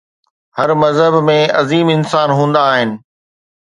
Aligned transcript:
هر 0.57 0.69
مذهب 0.83 1.13
۾ 1.27 1.39
عظيم 1.59 1.87
انسان 1.97 2.29
هوندا 2.37 2.61
آهن. 2.71 2.91